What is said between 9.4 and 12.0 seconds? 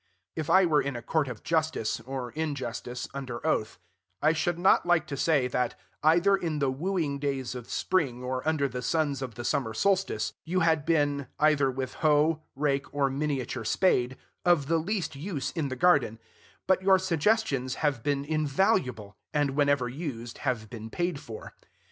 summer solstice, you had been, either with